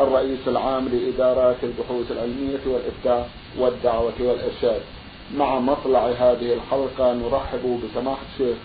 الرئيس 0.00 0.48
العام 0.48 0.88
لإدارات 0.88 1.56
البحوث 1.62 2.12
العلمية 2.12 2.60
والإفتاء 2.66 3.30
والدعوة 3.58 4.12
والإرشاد. 4.20 4.80
مع 5.36 5.58
مطلع 5.58 6.06
هذه 6.06 6.52
الحلقة 6.54 7.12
نرحب 7.12 7.80
بسماحة 7.84 8.22
الشيخ 8.32 8.56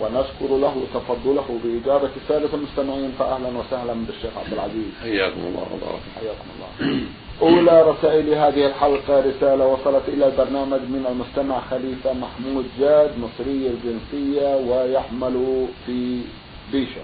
ونشكر 0.00 0.56
له 0.56 0.74
تفضله 0.94 1.58
بإجابة 1.64 2.10
سادة 2.28 2.48
المستمعين 2.54 3.12
فأهلا 3.18 3.48
وسهلا 3.58 3.92
بالشيخ 3.92 4.30
عبد 4.44 4.52
العزيز. 4.52 4.92
حياكم 5.02 5.40
الله 5.40 5.66
وبارك. 5.74 6.02
حياكم 6.20 6.48
الله. 6.54 7.00
أولى 7.42 7.82
رسائل 7.90 8.34
هذه 8.34 8.66
الحلقة 8.66 9.20
رسالة 9.20 9.66
وصلت 9.66 10.02
إلى 10.08 10.26
البرنامج 10.26 10.80
من 10.80 11.06
المستمع 11.10 11.60
خليفة 11.60 12.12
محمود 12.12 12.64
جاد 12.80 13.10
مصري 13.18 13.70
الجنسية 13.74 14.56
ويعمل 14.56 15.66
في 15.86 16.20
بيشة. 16.72 17.00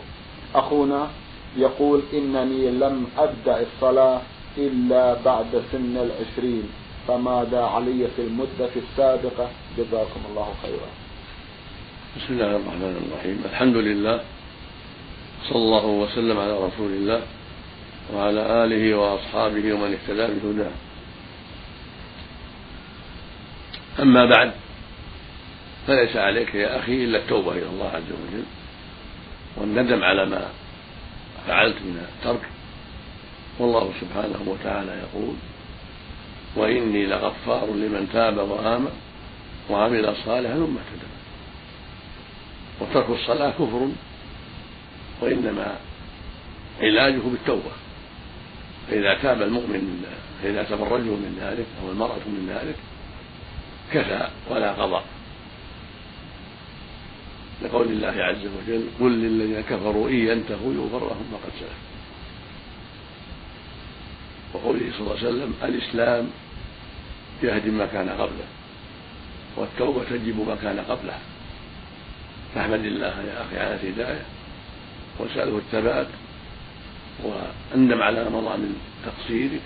أخونا 0.54 1.09
يقول 1.56 2.02
إنني 2.12 2.70
لم 2.70 3.06
أبدأ 3.18 3.66
الصلاة 3.66 4.20
إلا 4.59 5.22
بعد 5.24 5.62
سن 5.73 5.96
العشرين 5.96 6.64
فماذا 7.09 7.62
علي 7.62 8.09
في 8.16 8.23
المدة 8.23 8.70
السابقة؟ 8.76 9.51
جزاكم 9.78 10.21
الله 10.30 10.48
خيرا. 10.62 10.90
بسم 12.16 12.34
الله 12.34 12.56
الرحمن 12.56 13.06
الرحيم. 13.06 13.43
الحمد 13.52 13.76
لله 13.76 14.21
صلى 15.48 15.56
الله 15.56 15.87
وسلم 15.87 16.38
على 16.38 16.52
رسول 16.52 16.93
الله 16.93 17.23
وعلى 18.15 18.65
آله 18.65 18.95
وأصحابه 18.95 19.73
ومن 19.73 19.96
اهتدى 19.96 20.26
بهداه. 20.34 20.73
أما 24.02 24.24
بعد 24.26 24.52
فليس 25.87 26.16
عليك 26.16 26.54
يا 26.54 26.78
أخي 26.78 27.04
إلا 27.04 27.18
التوبة 27.18 27.52
إلى 27.52 27.66
الله 27.66 27.88
عز 27.88 28.10
وجل 28.12 28.45
والندم 29.56 30.04
على 30.04 30.26
ما 30.26 30.48
فعلت 31.46 31.77
من 31.77 32.07
الترك. 32.09 32.49
والله 33.59 33.93
سبحانه 34.01 34.43
وتعالى 34.46 34.93
يقول 34.93 35.35
وإني 36.57 37.07
لغفار 37.07 37.66
لمن 37.66 38.09
تاب 38.13 38.38
وآمن 38.38 38.93
وعمل 39.71 40.15
صالحا 40.27 40.55
ثم 40.55 40.77
اهتدى. 40.77 41.11
وترك 42.80 43.11
الصلاة 43.11 43.51
كفر 43.51 43.88
وإنما 45.21 45.77
علاجه 46.80 47.21
بالتوبة. 47.24 47.73
فإذا 48.88 49.15
تاب 49.15 49.43
المؤمن 49.43 49.80
من 49.80 50.05
فإذا 50.43 50.63
تاب 50.63 50.83
الرجل 50.83 51.05
من 51.05 51.38
ذلك 51.41 51.66
أو 51.83 51.91
المرأة 51.93 52.27
من 52.27 52.59
ذلك 52.61 52.77
كفى 53.93 54.29
ولا 54.51 54.73
قضاء. 54.73 55.05
لقول 57.62 57.86
الله 57.86 58.24
عز 58.24 58.46
وجل 58.46 58.84
قل 59.00 59.12
للذين 59.12 59.60
كفروا 59.60 60.08
إن 60.08 60.14
ينتهوا 60.14 60.74
يغفر 60.74 60.98
لهم 60.98 61.26
ما 61.32 61.38
قد 61.44 61.52
سلف. 61.60 61.78
وقوله 64.54 64.80
صلى 64.92 65.00
الله 65.00 65.19
عليه 65.19 65.28
وسلم 65.28 65.54
الإسلام 65.62 66.31
يهدم 67.42 67.75
ما 67.75 67.86
كان 67.86 68.08
قبله 68.08 68.48
والتوبة 69.56 70.04
تجب 70.04 70.48
ما 70.48 70.56
كان 70.62 70.81
قبله. 70.81 71.19
فاحمد 72.54 72.84
الله 72.84 73.06
يا 73.06 73.43
أخي 73.43 73.59
على 73.59 73.75
الهداية 73.75 74.22
واسأله 75.19 75.59
الثبات 75.59 76.06
وأندم 77.25 78.03
على 78.03 78.25
ما 78.25 78.31
مضى 78.31 78.56
من 78.56 78.76
تقصيرك 79.06 79.60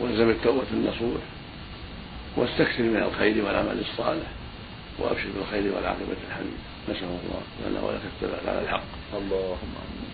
وألزم 0.00 0.30
التوبة 0.30 0.66
النصوح 0.72 1.22
واستكثر 2.36 2.82
من 2.82 2.96
الخير 2.96 3.44
والعمل 3.44 3.80
الصالح. 3.80 4.26
وأبشر 4.98 5.28
بالخير 5.36 5.74
والعاقبة 5.76 6.16
الحميدة 6.28 6.62
نسأل 6.88 7.04
الله 7.04 7.70
لنا 7.70 7.80
ولك 7.86 8.00
الثبات 8.04 8.48
على 8.48 8.60
الحق. 8.60 8.82
اللهم 9.18 9.72
آمين. 9.84 10.10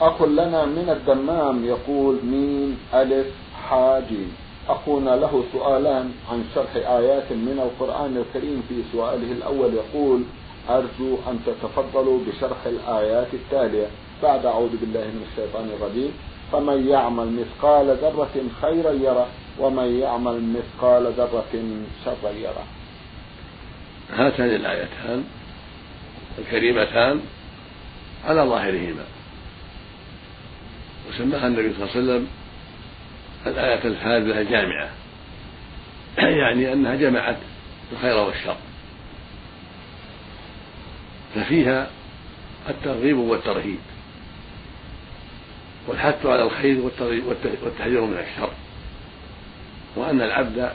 أخ 0.00 0.22
لنا 0.22 0.64
من 0.64 0.88
الدمام 0.90 1.64
يقول 1.64 2.14
ميم 2.24 2.78
ألف 2.94 3.26
حاجي 3.68 4.26
أخونا 4.68 5.16
له 5.16 5.44
سؤالان 5.52 6.12
عن 6.30 6.44
شرح 6.54 6.76
آيات 6.76 7.32
من 7.32 7.58
القرآن 7.66 8.16
الكريم 8.16 8.62
في 8.68 8.82
سؤاله 8.92 9.32
الأول 9.32 9.74
يقول 9.74 10.22
أرجو 10.68 11.16
أن 11.28 11.40
تتفضلوا 11.46 12.18
بشرح 12.26 12.66
الآيات 12.66 13.34
التالية. 13.34 13.86
بعد 14.22 14.46
أعوذ 14.46 14.76
بالله 14.80 15.04
من 15.04 15.26
الشيطان 15.30 15.68
الرجيم. 15.76 16.12
فمن 16.52 16.88
يعمل 16.88 17.28
مثقال 17.32 17.86
ذرة 17.86 18.36
خيرا 18.62 18.92
يره 18.92 19.26
ومن 19.58 20.00
يعمل 20.00 20.42
مثقال 20.56 21.12
ذرة 21.12 21.54
شرا 22.04 22.30
يره. 22.30 22.64
هاتان 24.12 24.46
الآيتان 24.46 25.24
الكريمتان 26.38 27.20
على 28.24 28.42
ظاهرهما. 28.42 29.04
وسماها 31.08 31.46
النبي 31.46 31.72
صلى 31.74 31.82
الله 31.82 31.90
عليه 31.90 32.00
وسلم 32.00 32.26
الآية 33.46 33.84
الفاذة 33.84 34.40
الجامعة. 34.40 34.88
يعني 36.42 36.72
أنها 36.72 36.94
جمعت 36.94 37.36
الخير 37.92 38.16
والشر. 38.16 38.56
ففيها 41.34 41.90
الترغيب 42.68 43.16
والترهيب. 43.16 43.78
والحث 45.88 46.26
على 46.26 46.42
الخير 46.42 46.90
والتحذير 47.62 48.00
من 48.00 48.18
الشر. 48.18 48.50
وأن 49.96 50.20
العبد 50.20 50.72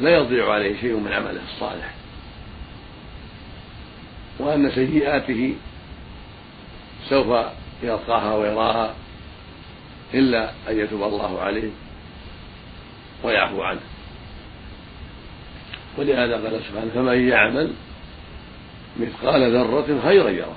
لا 0.00 0.16
يضيع 0.16 0.52
عليه 0.52 0.80
شيء 0.80 0.96
من 0.96 1.12
عمله 1.12 1.40
الصالح. 1.54 1.94
وأن 4.38 4.70
سيئاته 4.70 5.54
سوف 7.08 7.46
يلقاها 7.82 8.34
ويراها 8.34 8.94
إلا 10.14 10.50
أن 10.68 10.78
يتوب 10.78 11.02
الله 11.02 11.40
عليه 11.40 11.70
ويعفو 13.22 13.62
عنه. 13.62 13.80
ولهذا 15.98 16.34
قال 16.34 16.60
سبحانه 16.64 16.90
فمن 16.94 17.28
يعمل 17.28 17.72
مثقال 18.96 19.56
ذرة 19.56 20.00
خيرا 20.04 20.30
يره. 20.30 20.56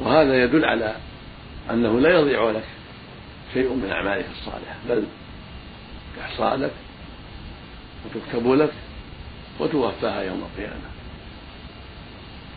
وهذا 0.00 0.44
يدل 0.44 0.64
على 0.64 0.94
أنه 1.70 2.00
لا 2.00 2.18
يضيع 2.20 2.50
لك 2.50 2.64
شيء 3.54 3.74
من 3.74 3.90
أعمالك 3.92 4.26
الصالحة 4.38 4.76
بل 4.88 5.04
تحصى 6.18 6.56
لك 6.56 6.72
وتكتب 8.04 8.52
لك 8.52 8.72
وتوفاها 9.60 10.22
يوم 10.22 10.42
القيامة. 10.42 10.92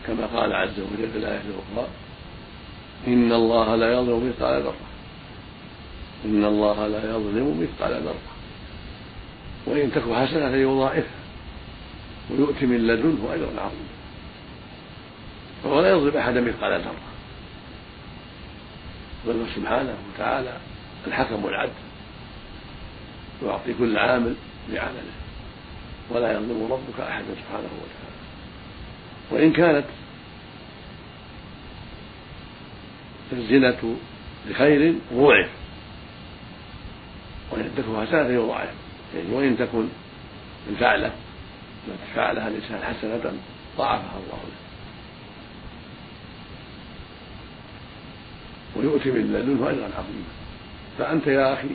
كما 0.07 0.25
قال 0.25 0.53
عز 0.53 0.79
وجل 0.79 1.11
في 1.11 1.17
الآية 1.17 1.41
الأخرى 1.41 1.87
إن 3.07 3.31
الله 3.31 3.75
لا 3.75 3.93
يظلم 3.93 4.29
مثقال 4.29 4.61
ذرة. 4.61 4.75
إن 6.25 6.45
الله 6.45 6.87
لا 6.87 7.09
يظلم 7.09 7.61
مثقال 7.61 8.01
ذرة. 8.03 8.35
وإن 9.65 9.91
تك 9.91 10.01
حسنة 10.01 10.55
يضاعفها 10.55 11.25
ويؤتي 12.31 12.65
من 12.65 12.87
لدنه 12.87 13.33
أجرا 13.33 13.61
عظيما. 13.61 13.95
فهو 15.63 15.81
لا 15.81 15.89
يظلم 15.89 16.17
أحدا 16.17 16.41
مثقال 16.41 16.81
ذرة. 16.81 17.15
بل 19.27 19.45
سبحانه 19.55 19.95
وتعالى 20.13 20.57
الحكم 21.07 21.45
العدل 21.45 21.71
يعطي 23.45 23.73
كل 23.73 23.97
عامل 23.97 24.35
بعمله 24.73 25.24
ولا 26.09 26.31
يظلم 26.31 26.67
ربك 26.71 26.99
أحدا 26.99 27.25
سبحانه 27.25 27.69
وتعالى. 27.81 28.15
وإن 29.31 29.53
كانت 29.53 29.85
الزنا 33.33 33.75
بخير 34.49 34.95
ضعف 35.13 35.49
وإن 37.51 37.71
تكن 37.77 38.07
حسنة 38.07 38.29
يضاعف 38.29 38.73
يعني 39.15 39.31
وإن 39.31 39.57
تكن 39.57 39.87
الفعلة 40.69 41.11
التي 41.87 42.13
فعلها 42.15 42.47
الإنسان 42.47 42.79
حسنة 42.83 43.33
ضاعفها 43.77 44.17
الله 44.17 44.39
له. 44.43 44.55
ويؤتي 48.75 49.11
من 49.11 49.33
لدنه 49.33 49.69
أجرا 49.69 49.89
عظيما. 49.97 50.25
فأنت 50.97 51.27
يا 51.27 51.53
أخي 51.53 51.69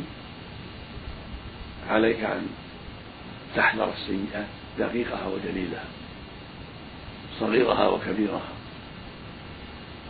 عليك 1.90 2.24
أن 2.24 2.46
تحذر 3.56 3.92
السيئات 3.92 4.46
دقيقها 4.78 5.26
وجليلها 5.26 5.84
صغيرها 7.40 7.88
وكبيرها 7.88 8.48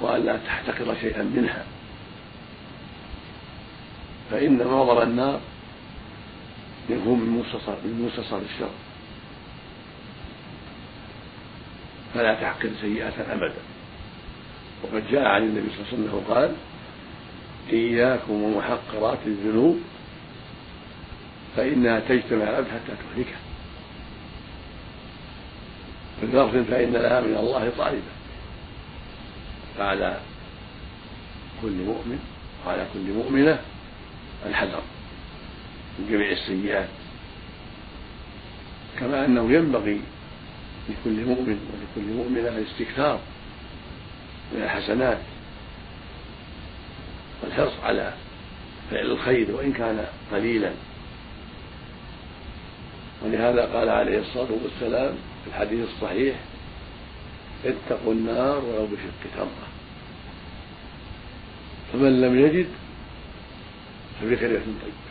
وألا 0.00 0.36
تحتقر 0.36 0.94
شيئا 1.00 1.22
منها. 1.22 1.64
فإن 4.30 4.58
منظر 4.58 5.02
النار 5.02 5.40
يكون 6.90 7.20
من 7.20 7.38
مستصر 7.38 7.72
من 7.84 8.10
مستصر 8.10 8.38
الشر. 8.38 8.70
فلا 12.14 12.34
تعقل 12.34 12.70
سيئة 12.80 13.32
أبدا. 13.32 13.62
وقد 14.82 15.10
جاء 15.10 15.24
عن 15.24 15.42
النبي 15.42 15.68
صلى 15.70 15.78
الله 15.78 15.86
عليه 15.92 16.18
وسلم 16.18 16.34
قال 16.34 16.54
إياكم 17.72 18.42
ومحقرات 18.42 19.18
الذنوب 19.26 19.80
فإنها 21.56 22.00
تجتمع 22.00 22.42
العبد 22.42 22.66
حتى 22.68 22.92
تهلكه 23.14 23.36
في 26.20 26.26
لفظ 26.26 26.70
فإن 26.70 26.92
لها 26.92 27.20
من 27.20 27.36
الله 27.36 27.72
طالبة 27.78 28.12
فعلى 29.78 30.20
كل 31.62 31.72
مؤمن 31.72 32.18
وعلى 32.66 32.86
كل 32.94 33.12
مؤمنة 33.12 33.58
الحذر 34.46 34.82
من 35.98 36.08
جميع 36.10 36.30
السيئات. 36.30 36.88
كما 39.00 39.24
أنه 39.24 39.52
ينبغي 39.52 40.00
لكل 40.88 41.24
مؤمن 41.24 41.58
ولكل 41.72 42.12
مؤمنة 42.12 42.48
الاستكثار 42.48 43.20
من 44.52 44.62
الحسنات 44.62 45.18
والحرص 47.42 47.72
على 47.82 48.12
فعل 48.90 49.06
الخير 49.06 49.50
وإن 49.50 49.72
كان 49.72 50.06
قليلا. 50.32 50.70
ولهذا 53.24 53.62
قال 53.78 53.88
عليه 53.88 54.18
الصلاة 54.18 54.48
والسلام 54.64 55.14
في 55.44 55.50
الحديث 55.50 55.88
الصحيح 55.88 56.36
اتقوا 57.64 58.12
النار 58.12 58.64
ولو 58.64 58.86
بشق 58.86 59.34
تمرة 59.36 59.68
فمن 61.92 62.20
لم 62.20 62.40
يجد 62.40 62.66
فبكلمة 64.20 64.60
طيبة 64.60 65.10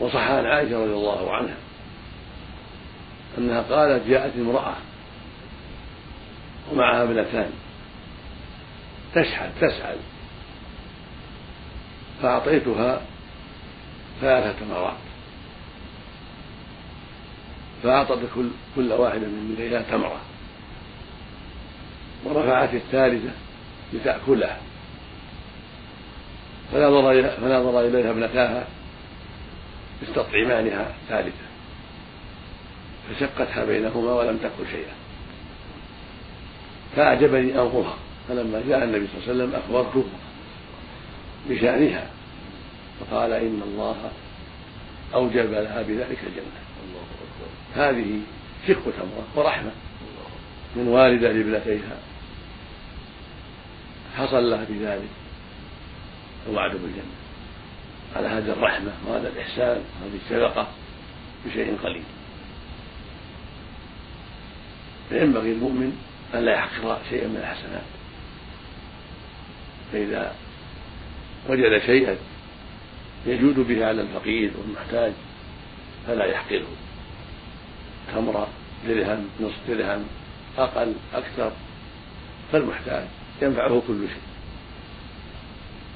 وصح 0.00 0.30
عن 0.30 0.46
عائشة 0.46 0.82
رضي 0.84 0.92
الله 0.92 1.32
عنها 1.36 1.56
أنها 3.38 3.62
قالت 3.62 4.06
جاءت 4.08 4.32
امرأة 4.36 4.74
ومعها 6.72 7.02
ابنتان 7.02 7.50
تشحذ 9.14 9.50
تسعد 9.60 9.98
فأعطيتها 12.22 13.02
ثلاثة 14.22 14.54
تمرات 14.60 14.96
فأعطت 17.82 18.18
كل 18.34 18.48
كل 18.76 18.92
واحدة 18.92 19.26
من 19.26 19.54
بنيها 19.58 19.82
تمرة. 19.82 20.20
ورفعت 22.24 22.74
الثالثة 22.74 23.30
لتأكلها. 23.92 24.60
فنظر 26.72 27.28
فنظر 27.28 27.80
إليها 27.80 28.10
ابنتاها 28.10 28.66
يستطعمانها 30.02 30.94
ثالثة. 31.08 31.46
فشقتها 33.08 33.64
بينهما 33.64 34.12
ولم 34.12 34.36
تأكل 34.36 34.70
شيئا. 34.70 34.94
فأعجبني 36.96 37.60
أمرها 37.60 37.96
فلما 38.28 38.62
جاء 38.68 38.84
النبي 38.84 39.06
صلى 39.06 39.32
الله 39.32 39.44
عليه 39.44 39.54
وسلم 39.54 39.54
أخبرته 39.54 40.04
بشأنها. 41.48 42.21
فقال 43.02 43.32
إن 43.32 43.62
الله 43.64 44.10
أوجب 45.14 45.50
لها 45.52 45.82
بذلك 45.82 46.18
الجنة. 46.26 46.62
هذه 47.74 48.20
شق 48.68 48.82
تمرة 48.82 49.26
ورحمة 49.36 49.70
من 50.76 50.88
والدة 50.88 51.32
لابنتيها. 51.32 51.96
حصل 54.16 54.50
لها 54.50 54.64
بذلك 54.68 55.08
الوعد 56.48 56.70
بالجنة. 56.70 57.12
على 58.16 58.28
هذه 58.28 58.52
الرحمة 58.52 58.92
وهذا 59.06 59.28
الإحسان 59.28 59.82
وهذه 60.02 60.18
الشفقة 60.24 60.68
بشيء 61.46 61.78
قليل. 61.84 62.04
فينبغي 65.08 65.52
المؤمن 65.52 65.98
أن 66.34 66.44
لا 66.44 66.52
يحقر 66.52 66.98
شيئا 67.10 67.28
من 67.28 67.36
الحسنات. 67.36 67.84
فإذا 69.92 70.34
وجد 71.48 71.78
شيئا 71.86 72.16
يجود 73.26 73.58
به 73.58 73.86
على 73.86 74.02
الفقير 74.02 74.50
والمحتاج 74.58 75.12
فلا 76.06 76.24
يحقره. 76.24 76.66
تمرة 78.14 78.48
درهم 78.88 79.28
نصف 79.40 79.56
درهم 79.68 80.04
أقل 80.58 80.94
أكثر 81.14 81.52
فالمحتاج 82.52 83.06
ينفعه 83.42 83.82
كل 83.88 84.08
شيء. 84.08 84.22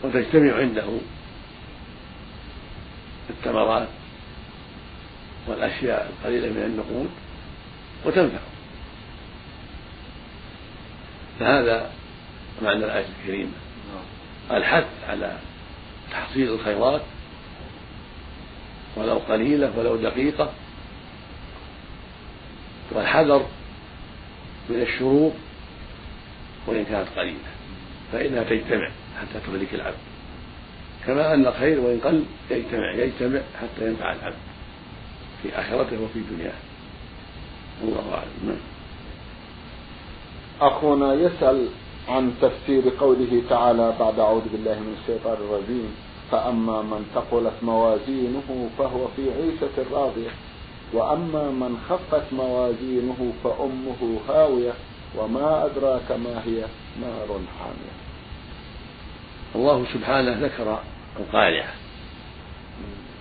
وتجتمع 0.05 0.55
عنده 0.57 0.89
الثمرات 3.31 3.89
والأشياء 5.47 6.13
القليلة 6.13 6.49
من 6.49 6.63
النقود 6.63 7.11
وتنفع 8.05 8.39
فهذا 11.41 11.91
معنى 12.63 12.85
الآية 12.85 13.07
الكريمة. 13.21 13.53
الحث 14.51 14.87
على 15.09 15.39
تحصيل 16.11 16.53
الخيرات 16.53 17.03
ولو 18.97 19.15
قليلة 19.15 19.73
ولو 19.79 19.97
دقيقة 19.97 20.51
والحذر 22.93 23.47
من 24.71 24.83
الشرور 24.83 25.33
وإن 26.67 26.85
كانت 26.85 27.09
قليلة 27.17 27.39
فإنها 28.13 28.43
تجتمع 28.43 28.91
حتى 29.21 29.41
تهلك 29.47 29.75
العبد. 29.75 29.97
كما 31.07 31.35
أن 31.35 31.47
الخير 31.47 31.81
وإن 31.81 32.01
قل 32.05 32.25
يجتمع 32.51 32.93
يجتمع 32.95 33.41
حتى 33.61 33.87
ينفع 33.87 34.13
العبد 34.13 34.37
في 35.43 35.49
آخرته 35.61 36.03
وفي 36.03 36.21
دنياه. 36.31 36.53
الله 37.85 38.15
أعلم. 38.15 38.31
نعم. 38.47 38.57
أخونا 40.61 41.15
يسأل 41.15 41.69
عن 42.09 42.33
تفسير 42.43 42.83
قوله 43.01 43.43
تعالى 43.51 43.95
بعد 44.01 44.19
أعوذ 44.19 44.43
بالله 44.53 44.75
من 44.75 44.97
الشيطان 45.03 45.37
الرجيم. 45.37 45.95
فأما 46.31 46.83
من 46.83 47.07
ثقلت 47.15 47.55
موازينه 47.63 48.71
فهو 48.79 49.09
في 49.17 49.23
عيشة 49.23 49.93
راضية. 49.93 50.31
وأما 50.93 51.51
من 51.51 51.79
خفت 51.89 52.33
موازينه 52.33 53.33
فأمه 53.45 54.21
هاوية. 54.29 54.73
وما 55.17 55.67
أدراك 55.67 56.13
ما 56.13 56.43
هي؟ 56.47 56.65
نار 57.01 57.41
حامية. 57.59 57.97
الله 59.55 59.85
سبحانه 59.95 60.37
ذكر 60.41 60.79
القارعة 61.21 61.75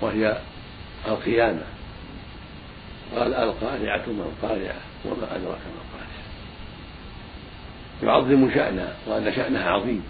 وهي 0.02 0.38
القيامة. 1.08 1.64
قال 3.16 3.34
القارعة 3.34 4.06
ما 4.08 4.24
القارعة 4.24 4.82
وما 5.06 5.36
أدراك 5.36 5.62
ما 5.66 5.82
القارعة. 5.86 6.06
يعظم 8.04 8.52
شأنها 8.54 8.96
وأن 9.08 9.34
شأنها 9.36 9.70
عظيم. 9.70 10.04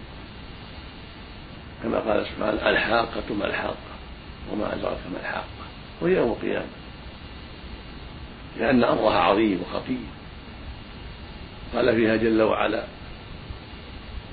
كما 1.83 1.99
قال 1.99 2.25
سبحانه 2.25 2.69
الحاقة 2.69 3.33
ما 3.39 3.45
الحاقة 3.45 3.95
وما 4.51 4.73
أدراك 4.73 4.97
ما 5.13 5.19
الحاقة 5.19 5.65
وهي 6.01 6.15
يوم 6.15 6.31
القيامة. 6.31 6.65
لأن 8.57 8.83
أمرها 8.83 9.19
عظيم 9.19 9.61
وخطير. 9.61 9.97
قال 11.75 11.95
فيها 11.95 12.15
جل 12.15 12.41
وعلا 12.41 12.83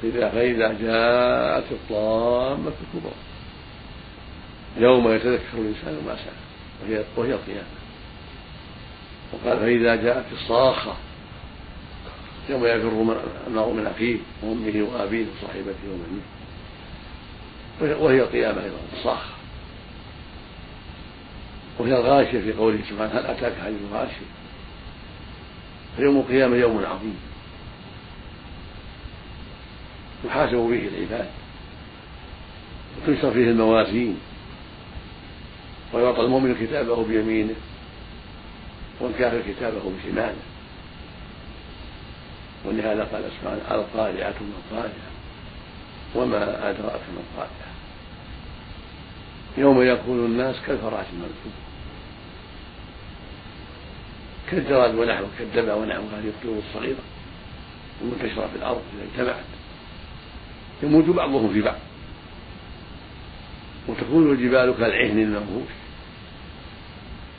إذا 0.04 0.28
فإذا 0.28 0.72
جاءت 0.72 1.72
الطامة 1.72 2.72
الكبرى 2.82 3.14
يوم 4.76 5.12
يتذكر 5.12 5.58
الإنسان 5.58 6.02
ما 6.06 6.16
سعى 6.16 6.42
وهي 6.82 7.04
وهي 7.16 7.32
القيامة. 7.32 7.82
وقال 9.32 9.58
فإذا 9.58 9.96
جاءت 9.96 10.24
الصاخة 10.32 10.94
يوم 12.50 12.66
يفر 12.66 12.88
المرء 13.46 13.72
من 13.72 13.86
أخيه 13.86 14.16
وأمه 14.42 14.88
وأبيه 14.92 15.24
وصاحبته 15.24 15.88
وبنيه 15.90 16.41
وهي 17.80 18.20
القيامة 18.20 18.64
أيضا 18.64 18.78
الصاخة 18.98 19.32
وهي 21.78 21.92
الغاشية 21.92 22.40
في 22.40 22.52
قوله 22.52 22.78
سبحانه 22.90 23.10
هل 23.12 23.26
أتاك 23.26 23.52
حديث 23.64 23.78
الغاشية؟ 23.90 24.26
فيوم 25.96 26.16
القيامة 26.16 26.56
يوم 26.56 26.84
عظيم. 26.84 27.16
يحاسب 30.24 30.56
به 30.56 30.88
العباد. 30.88 31.30
وتنشر 33.02 33.30
فيه 33.30 33.50
الموازين. 33.50 34.18
ويعطى 35.92 36.20
المؤمن 36.20 36.54
كتابه 36.54 37.04
بيمينه. 37.04 37.54
والكافر 39.00 39.42
كتابه 39.48 39.92
بشماله. 39.98 40.42
ولهذا 42.64 43.04
قال 43.04 43.24
سبحانه 43.40 43.60
القارعة 43.70 44.34
ما 44.40 44.76
القارعة. 44.76 45.11
وما 46.14 46.70
أدراك 46.70 47.00
ما 47.14 47.20
القارعة 47.30 47.72
يوم 49.58 49.82
يكون 49.82 50.18
الناس 50.24 50.56
كالفراش 50.66 51.06
المنفوذ. 51.12 51.52
كالجراد 54.50 54.94
ونحوه 54.94 55.28
كالدبع 55.38 55.74
ونحوه 55.74 56.04
هذه 56.18 56.28
الطيور 56.28 56.58
الصغيرة 56.68 57.02
المنتشرة 58.02 58.46
في 58.46 58.56
الأرض 58.56 58.82
إذا 58.94 59.04
اجتمعت. 59.12 59.44
يموت 60.82 61.04
بعضهم 61.04 61.52
في 61.52 61.60
بعض. 61.60 61.78
وتكون 63.88 64.32
الجبال 64.32 64.74
كالعهن 64.78 65.18
المنفوش 65.18 65.72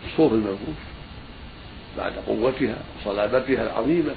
الصوف 0.08 0.34
المنفوش 0.34 0.76
بعد 1.98 2.14
قوتها 2.28 2.78
وصلابتها 3.02 3.64
العظيمة 3.64 4.16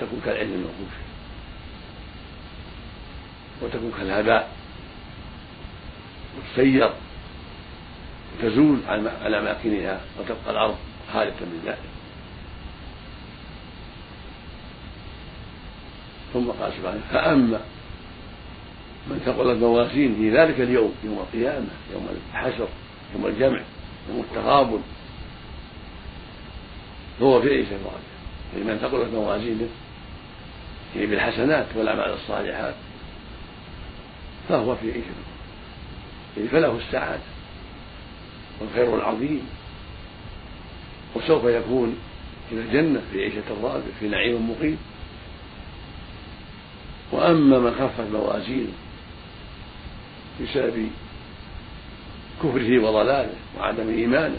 تكون 0.00 0.20
كالعهن 0.24 0.52
المنفوش. 0.52 1.03
وتكون 3.62 3.92
كالهباء 3.98 4.50
وتسير 6.38 6.90
وتزول 8.38 8.78
على 9.22 9.38
أماكنها 9.38 10.00
وتبقى 10.18 10.50
الأرض 10.50 10.76
خالية 11.12 11.30
من 11.40 11.62
ذلك. 11.66 11.78
ثم 16.34 16.50
قال 16.50 16.72
سبحانه 16.72 17.00
فأما 17.10 17.60
من 19.06 19.18
ثقلت 19.26 19.58
موازين 19.58 20.14
في 20.14 20.30
ذلك 20.30 20.60
اليوم 20.60 20.94
يوم 21.04 21.18
القيامة 21.18 21.68
يوم 21.92 22.08
الحشر 22.32 22.68
يوم 23.14 23.26
الجمع 23.26 23.60
يوم 24.08 24.24
التغابن 24.30 24.80
فهو 27.20 27.42
في 27.42 27.48
عيشة 27.48 27.70
راضية 27.70 28.64
لمن 28.64 28.78
ثقلت 28.78 29.14
موازينه 29.14 29.68
هي 30.94 31.06
بالحسنات 31.06 31.66
والأعمال 31.76 32.14
الصالحات 32.14 32.74
فهو 34.48 34.76
في 34.76 34.86
عيشة 34.86 35.06
يعني 36.36 36.48
فله 36.48 36.78
السعادة 36.78 37.22
والخير 38.60 38.96
العظيم. 38.96 39.48
وسوف 41.16 41.44
يكون 41.44 41.96
إلى 42.52 42.60
الجنة 42.60 43.00
في 43.12 43.22
عيشة 43.22 43.42
راضية 43.62 43.92
في 44.00 44.08
نعيم 44.08 44.50
مقيم. 44.50 44.78
وأما 47.12 47.58
من 47.58 47.74
خفت 47.74 48.10
موازينه 48.12 48.72
بسبب 50.42 50.90
كفره 52.42 52.78
وضلاله 52.78 53.34
وعدم 53.58 53.88
إيمانه 53.88 54.38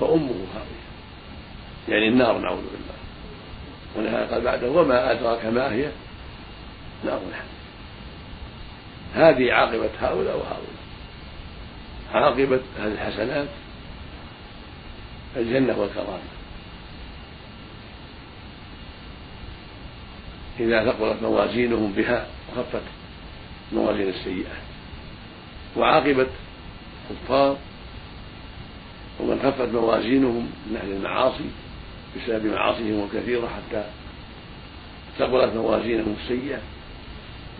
فأمه 0.00 0.44
هاوية 0.54 0.80
يعني 1.88 2.08
النار 2.08 2.38
نعوذ 2.38 2.62
بالله. 2.62 3.00
ولهذا 3.96 4.34
قال 4.34 4.44
بعده 4.44 4.70
وما 4.70 5.12
أدراك 5.12 5.46
ما 5.46 5.72
هي؟ 5.72 5.90
نار 7.04 7.20
الحمد 7.28 7.60
هذه 9.14 9.52
عاقبة 9.52 9.90
هؤلاء 10.00 10.36
وهؤلاء. 10.36 10.80
عاقبة 12.14 12.60
هذه 12.78 12.92
الحسنات 12.92 13.48
الجنة 15.36 15.78
والكرامة. 15.78 16.18
إذا 20.60 20.92
ثقلت 20.92 21.22
موازينهم 21.22 21.92
بها 21.92 22.26
وخفت 22.52 22.82
موازين 23.72 24.08
السيئات 24.08 24.62
وعاقبة 25.76 26.26
الكفار 27.10 27.56
ومن 29.20 29.40
خفت 29.42 29.68
موازينهم 29.68 30.50
من 30.66 30.76
أهل 30.76 30.92
المعاصي 30.92 31.50
بسبب 32.16 32.46
معاصيهم 32.46 33.08
الكثيرة 33.12 33.46
حتى 33.46 33.84
ثقلت 35.18 35.54
موازينهم 35.54 36.16
السيئة. 36.22 36.58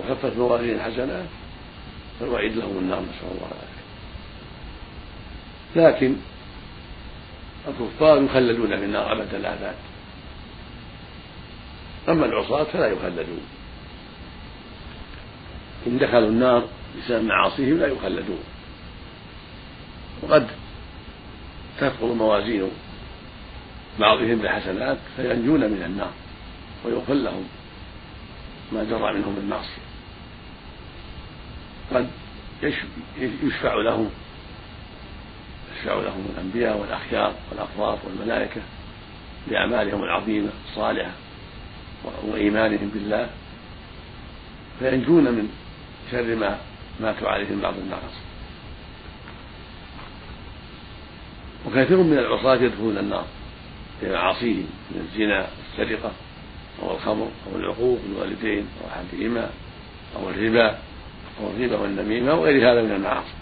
وخفت 0.01 0.37
موازين 0.37 0.75
الحسنات 0.75 1.27
فالوعيد 2.21 2.57
لهم 2.57 2.79
النار 2.79 3.01
نسأل 3.01 3.29
الله 3.31 3.51
العافية. 3.51 3.81
لكن 5.77 6.17
الكفار 7.69 8.23
يخلدون 8.23 8.79
في 8.79 8.85
النار 8.85 9.13
أبد 9.13 9.35
الآباد. 9.35 9.75
أما 12.09 12.27
العصاة 12.27 12.65
فلا 12.65 12.87
يخلدون. 12.87 13.41
إن 15.87 15.99
دخلوا 15.99 16.29
النار 16.29 16.69
بسبب 16.99 17.25
معاصيهم 17.25 17.79
لا 17.79 17.87
يخلدون. 17.87 18.45
وقد 20.23 20.47
تثقل 21.79 22.07
موازين 22.07 22.71
بعضهم 23.99 24.37
بالحسنات 24.37 24.99
فينجون 25.17 25.61
من 25.61 25.83
النار 25.87 26.13
ويغفر 26.85 27.15
لهم. 27.15 27.45
ما 28.73 28.85
جرى 28.85 29.13
منهم 29.13 29.37
المعصية 29.39 29.83
قد 31.95 32.11
يشفع 33.43 33.75
لهم 33.75 34.11
يشفع 35.77 35.95
لهم 35.95 36.27
الأنبياء 36.35 36.79
والأخيار 36.79 37.35
والأفراد 37.51 37.99
والملائكة 38.05 38.61
بأعمالهم 39.49 40.03
العظيمة 40.03 40.51
الصالحة 40.69 41.11
وإيمانهم 42.25 42.91
بالله 42.95 43.31
فينجون 44.79 45.25
من 45.25 45.49
شر 46.11 46.35
ما 46.37 46.59
ماتوا 47.01 47.29
عليه 47.29 47.47
بعض 47.63 47.75
المعاصي 47.79 48.21
وكثير 51.67 52.03
من 52.03 52.19
العصاة 52.19 52.55
يدخلون 52.55 52.99
النار 52.99 53.27
بمعاصيهم 54.03 54.67
من 54.91 55.09
الزنا 55.09 55.49
والسرقة 55.59 56.13
أو 56.83 56.95
الخمر 56.95 57.29
أو 57.47 57.59
العقوق 57.59 57.99
الوالدين 58.11 58.67
أو 58.81 58.89
أحدهما 58.89 59.51
أو 60.17 60.31
الربا 60.31 60.79
أو 61.41 61.51
الربا 61.51 61.77
والنميمة 61.79 62.35
وغير 62.35 62.73
هذا 62.73 62.83
من 62.83 62.93
المعاصي 62.93 63.35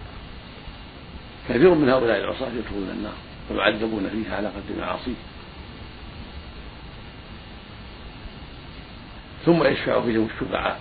كثير 1.49 1.75
من 1.75 1.88
هؤلاء 1.88 2.18
العصاة 2.18 2.49
يدخلون 2.49 2.90
النار 2.90 3.14
ويعذبون 3.50 4.09
فيها 4.11 4.37
على 4.37 4.49
قدر 4.49 4.80
معاصيهم 4.80 5.16
ثم 9.47 9.64
يشفع 9.64 10.00
فيهم 10.00 10.28
الشفعاء 10.35 10.80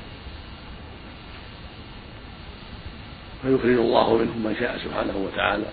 فيخرج 3.42 3.78
الله 3.78 4.18
منهم 4.18 4.44
من 4.44 4.56
شاء 4.60 4.78
سبحانه 4.78 5.18
وتعالى 5.18 5.66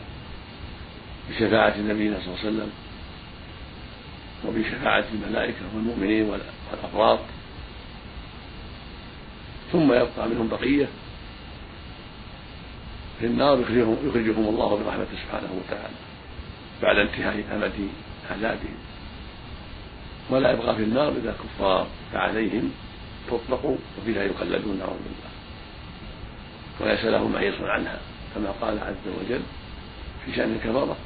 بشفاعة 1.30 1.78
نبينا 1.78 2.16
صلى 2.16 2.26
الله 2.26 2.38
عليه 2.38 2.48
وسلم. 2.48 2.70
وبشفاعة 4.46 5.04
الملائكة 5.14 5.60
والمؤمنين 5.74 6.30
والأفراد. 6.72 7.18
ثم 9.72 9.92
يبقى 9.92 10.28
منهم 10.28 10.48
بقية 10.48 10.88
في 13.20 13.26
النار 13.26 13.60
يخرجهم, 13.60 13.96
يخرجهم 14.04 14.48
الله 14.48 14.68
برحمته 14.84 15.16
سبحانه 15.26 15.48
وتعالى 15.52 15.94
بعد 16.82 16.96
انتهاء 16.96 17.44
أمد 17.54 17.88
عذابهم 18.30 18.76
ولا 20.30 20.52
يبقى 20.52 20.76
في 20.76 20.82
النار 20.82 21.08
إلا 21.08 21.32
كفار 21.32 21.86
فعليهم 22.12 22.72
تطلق 23.28 23.78
وفيها 23.98 24.22
يخلدون 24.22 24.78
نعوذ 24.78 24.98
بالله. 25.04 25.34
وليس 26.80 27.04
لهم 27.04 27.32
محيص 27.32 27.54
عنها 27.60 27.98
كما 28.34 28.50
قال 28.60 28.78
عز 28.78 29.08
وجل 29.20 29.42
في 30.24 30.34
شأن 30.36 30.52
الكفرة. 30.52 30.96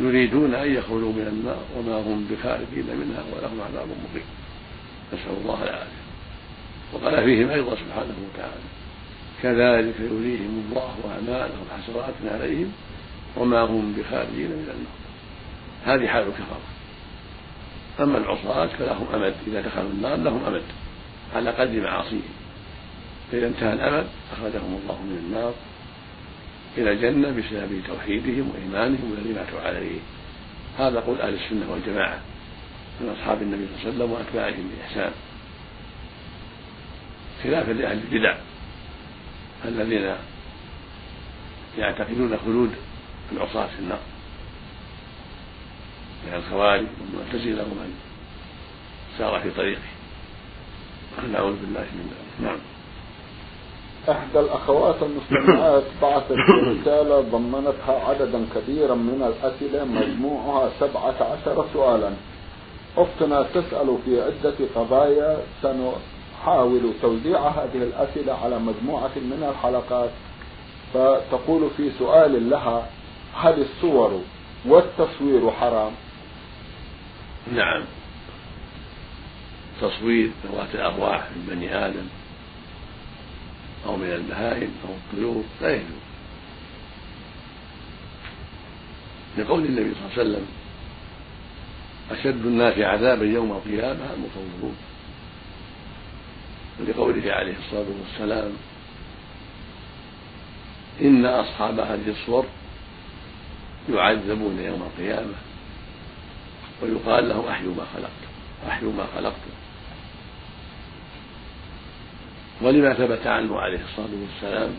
يريدون 0.00 0.54
أن 0.54 0.74
يخرجوا 0.74 1.12
من 1.12 1.26
النار 1.26 1.64
وما 1.76 1.96
هم 1.96 2.28
بخارجين 2.30 2.96
منها 2.96 3.24
ولهم 3.32 3.60
عذاب 3.60 3.86
مقيم. 3.86 4.26
نسأل 5.12 5.36
الله 5.42 5.62
العافية. 5.62 6.08
وقال 6.92 7.24
فيهم 7.24 7.48
أيضا 7.48 7.70
سبحانه 7.70 8.14
وتعالى 8.34 8.68
كذلك 9.42 9.94
يريهم 10.00 10.64
الله 10.70 10.94
أعمالهم 11.10 11.64
حسرات 11.78 12.14
عليهم 12.24 12.72
وما 13.36 13.60
هم 13.60 13.92
بخارجين 13.98 14.50
من 14.50 14.68
النار. 14.74 14.98
هذه 15.84 16.08
حال 16.08 16.22
الكفرة 16.22 16.60
أما 18.00 18.18
العصاة 18.18 18.66
فلهم 18.66 19.06
أمد. 19.14 19.34
إذا 19.46 19.60
دخلوا 19.60 19.90
النار 19.90 20.16
لهم 20.16 20.44
أمد 20.44 20.62
على 21.34 21.50
قدر 21.50 21.80
معاصيهم. 21.80 22.34
فإذا 23.32 23.46
انتهى 23.46 23.72
الأمد 23.72 24.06
أخرجهم 24.32 24.80
الله 24.82 25.02
من 25.02 25.24
النار 25.24 25.54
إلى 26.76 26.92
الجنة 26.92 27.30
بسبب 27.30 27.82
توحيدهم 27.86 28.50
وإيمانهم 28.50 29.16
الذي 29.18 29.32
ماتوا 29.32 29.60
عليه. 29.60 29.98
هذا 30.78 31.00
قول 31.00 31.20
أهل 31.20 31.34
السنة 31.34 31.72
والجماعة 31.72 32.20
من 33.00 33.16
أصحاب 33.18 33.42
النبي 33.42 33.66
صلى 33.66 33.90
الله 33.90 34.04
عليه 34.04 34.04
وسلم 34.04 34.12
وأتباعهم 34.12 34.70
بإحسان. 34.76 35.12
خلافا 37.42 37.72
لأهل 37.72 37.98
البدع 37.98 38.36
الذين 39.64 40.14
يعتقدون 41.78 42.38
خلود 42.44 42.70
العصاة 43.32 43.66
في 43.66 43.78
النار. 43.78 44.00
من 46.26 46.34
الخوارج 46.34 46.86
والمعتزلة 47.00 47.62
ومن 47.62 47.94
سار 49.18 49.40
في 49.40 49.50
طريقه. 49.50 49.82
نعوذ 51.32 51.56
بالله 51.56 51.80
من 51.80 52.10
ذلك. 52.10 52.50
نعم. 52.50 52.58
إحدى 54.10 54.40
الأخوات 54.40 54.96
المسلمات 55.02 55.82
بعثت 56.02 56.36
رسالة 56.66 57.20
ضمنتها 57.20 58.08
عددا 58.08 58.46
كبيرا 58.54 58.94
من 58.94 59.22
الأسئلة 59.22 59.84
مجموعها 59.84 60.70
سبعة 60.80 61.14
عشر 61.20 61.64
سؤالا. 61.72 62.10
أختنا 62.96 63.42
تسأل 63.42 63.98
في 64.04 64.22
عدة 64.22 64.54
قضايا 64.74 65.38
سنحاول 65.62 66.92
توزيع 67.02 67.48
هذه 67.48 67.82
الأسئلة 67.82 68.32
على 68.32 68.58
مجموعة 68.58 69.12
من 69.16 69.46
الحلقات. 69.50 70.10
فتقول 70.94 71.70
في 71.76 71.90
سؤال 71.98 72.50
لها 72.50 72.86
هل 73.34 73.62
الصور 73.62 74.20
والتصوير 74.66 75.50
حرام؟ 75.50 75.92
نعم. 77.52 77.84
تصوير 79.80 80.30
ذوات 80.46 80.74
الأرواح 80.74 81.28
من 81.36 81.46
بني 81.48 81.86
آدم. 81.86 82.08
أو 83.86 83.96
من 83.96 84.12
البهائم 84.12 84.70
أو 84.88 84.94
الطيور 84.94 85.44
لا 85.60 85.74
يجوز. 85.74 86.08
لقول 89.38 89.64
النبي 89.64 89.94
صلى 89.94 90.00
الله 90.02 90.12
عليه 90.18 90.22
وسلم 90.22 90.46
أشد 92.10 92.46
الناس 92.46 92.78
عذابا 92.78 93.24
يوم 93.24 93.52
القيامة 93.52 94.14
المصورون 94.14 94.76
ولقوله 96.80 97.32
عليه 97.32 97.54
الصلاة 97.58 97.86
والسلام 98.02 98.52
إن 101.00 101.26
أصحاب 101.26 101.80
هذه 101.80 102.10
الصور 102.10 102.46
يعذبون 103.92 104.58
يوم 104.58 104.82
القيامة 104.82 105.34
ويقال 106.82 107.28
لهم 107.28 107.46
أحيوا 107.48 107.74
ما 107.74 107.84
خلقتم 107.94 108.68
أحيوا 108.68 108.92
ما 108.92 109.06
خلقتم 109.14 109.50
ولما 112.60 112.94
ثبت 112.94 113.26
عنه 113.26 113.60
عليه 113.60 113.80
الصلاة 113.84 114.08
والسلام 114.22 114.70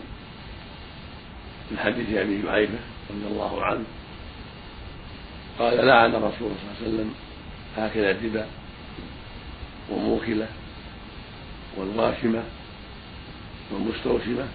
من 1.70 1.78
حديث 1.78 2.16
أبي 2.16 2.42
جحيفة 2.42 2.78
رضي 3.10 3.26
الله 3.26 3.64
عنه 3.64 3.84
قال 5.58 5.86
لعن 5.86 6.14
الرسول 6.14 6.32
صلى 6.38 6.48
الله 6.70 6.76
عليه 6.80 6.88
وسلم 6.88 7.14
آكل 7.78 8.00
الربا 8.00 8.46
وموكلة 9.90 10.48
والواشمة 11.76 12.42
والمستوشمة 13.70 14.48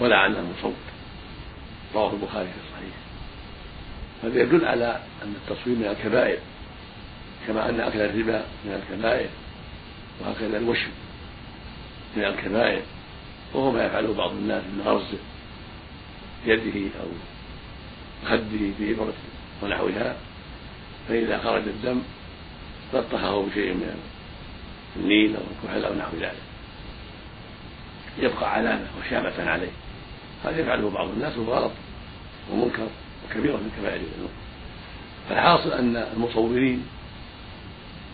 ولعن 0.00 0.36
المصور 0.36 0.74
رواه 1.94 2.12
البخاري 2.12 2.46
في 2.46 2.58
الصحيح. 2.66 2.94
هذا 4.24 4.42
يدل 4.42 4.64
على 4.64 5.00
أن 5.22 5.34
التصوير 5.34 5.76
من 5.76 5.86
الكبائر 5.86 6.38
كما 7.46 7.68
أن 7.68 7.80
أكل 7.80 8.00
الربا 8.00 8.44
من 8.64 8.82
الكبائر 8.82 9.28
وهكذا 10.20 10.58
الوشم. 10.58 10.90
من 12.16 12.24
الكبائر 12.24 12.82
وهو 13.54 13.72
ما 13.72 13.84
يفعله 13.84 14.14
بعض 14.14 14.30
الناس 14.30 14.62
من 14.64 14.82
غرزه 14.84 15.18
بيده 16.46 16.90
أو 17.00 17.08
خده 18.28 18.70
بإبرة 18.78 19.12
ونحوها 19.62 20.16
فإذا 21.08 21.38
خرج 21.38 21.62
الدم 21.62 22.02
لطخه 22.94 23.46
بشيء 23.46 23.74
من 23.74 23.96
النيل 24.96 25.36
أو 25.36 25.42
الكحل 25.42 25.84
أو 25.84 25.94
نحو 25.94 26.16
ذلك. 26.16 26.42
يبقى 28.18 28.54
علامة 28.54 28.86
وشامة 29.00 29.50
عليه. 29.50 29.70
هذا 30.44 30.60
يفعله 30.60 30.90
بعض 30.90 31.08
الناس 31.08 31.38
وهو 31.38 31.54
غلط 31.54 31.72
ومنكر 32.52 32.86
وكبيرة 33.24 33.56
من 33.56 33.70
كبائر 33.78 34.00
الذنوب. 34.00 34.30
فالحاصل 35.28 35.72
أن 35.72 35.96
المصورين 35.96 36.86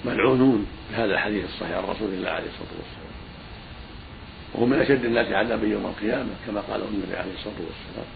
ملعونون 0.05 0.67
بهذا 0.91 1.15
الحديث 1.15 1.45
الصحيح 1.45 1.77
عن 1.77 1.85
رسول 1.85 2.09
الله 2.15 2.31
عليه 2.31 2.47
الصلاة 2.47 2.79
والسلام. 2.79 3.12
وهم 4.55 4.71
من 4.71 4.81
أشد 4.81 5.05
الناس 5.05 5.33
عذابا 5.33 5.67
يوم 5.67 5.87
القيامة 5.87 6.31
كما 6.47 6.61
قاله 6.61 6.85
النبي 6.89 7.17
عليه 7.17 7.35
الصلاة 7.35 7.55
والسلام. 7.55 8.07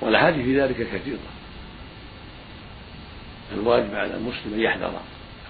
والأحاديث 0.00 0.44
في 0.44 0.60
ذلك 0.60 0.76
كثيرة. 0.76 1.18
الواجب 3.52 3.94
على 3.94 4.14
المسلم 4.16 4.54
أن 4.54 4.60
يحذر 4.60 5.00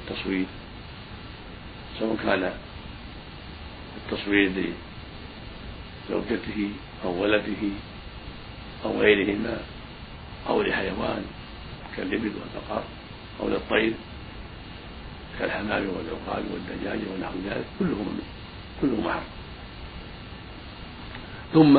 التصوير 0.00 0.46
سواء 1.98 2.16
كان 2.24 2.52
التصوير 3.96 4.74
لزوجته 6.08 6.70
أو 7.04 7.22
ولده 7.22 7.68
أو 8.84 9.00
غيرهما 9.00 9.60
أو 10.48 10.62
لحيوان 10.62 11.24
كالإبل 11.96 12.32
والبقر 12.40 12.84
أو 13.40 13.48
للطير 13.48 13.92
كالحمام 15.38 15.86
والعقاب 15.88 16.44
والدجاج 16.52 16.98
ونحو 17.14 17.34
ذلك 17.50 17.64
كلهم 17.78 18.18
كله 18.82 19.00
محرم 19.00 19.22
ثم 21.52 21.76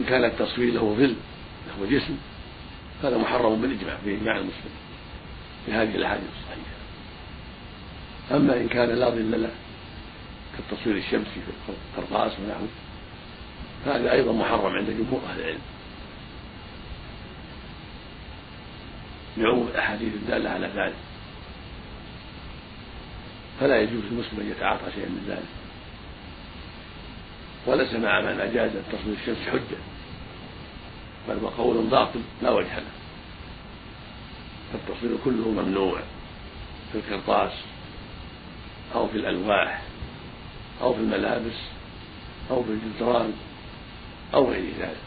إن 0.00 0.04
كان 0.08 0.24
التصوير 0.24 0.74
له 0.74 0.94
ظل 0.98 1.14
له 1.68 1.98
جسم 1.98 2.16
هذا 3.02 3.18
محرم 3.18 3.60
بالإجماع 3.60 3.96
بإجماع 4.04 4.36
المسلمين 4.36 4.86
في 5.66 5.72
هذه 5.72 5.94
الأحاديث 5.94 6.28
الصحيحة. 6.38 6.76
أما 8.30 8.56
إن 8.56 8.68
كان 8.68 8.88
لا 8.88 9.10
ظل 9.10 9.42
له 9.42 9.50
كالتصوير 10.56 10.96
الشمسي 10.96 11.40
في 11.66 11.72
القرطاس 11.98 12.32
ونحوه 12.40 12.68
هذا 13.86 14.12
أيضا 14.12 14.32
محرم 14.32 14.72
عند 14.72 14.90
جمهور 14.90 15.20
أهل 15.30 15.40
العلم. 15.40 15.60
لعموم 19.36 19.68
الأحاديث 19.68 20.14
الدالة 20.14 20.50
على 20.50 20.66
ذلك. 20.66 20.96
فلا 23.60 23.80
يجوز 23.80 24.02
للمسلم 24.10 24.40
أن 24.40 24.50
يتعاطى 24.50 24.92
شيئا 24.94 25.08
من 25.08 25.24
ذلك. 25.28 25.65
وليس 27.66 27.94
مع 27.94 28.20
من 28.20 28.40
أجاز 28.40 28.70
تصوير 28.92 29.16
الشمس 29.20 29.48
حجة. 29.48 29.78
بل 31.28 31.38
هو 31.38 31.48
قول 31.48 31.86
باطل 31.86 32.20
لا 32.42 32.50
وجه 32.50 32.78
له. 32.78 32.90
فالتصوير 34.72 35.16
كله 35.24 35.48
ممنوع 35.48 36.00
في 36.92 36.98
القرطاس 36.98 37.52
أو 38.94 39.08
في 39.08 39.16
الألواح 39.16 39.82
أو 40.80 40.94
في 40.94 41.00
الملابس 41.00 41.56
أو 42.50 42.62
في 42.62 42.70
الجدران 42.70 43.32
أو 44.34 44.50
غير 44.50 44.72
ذلك 44.78 45.00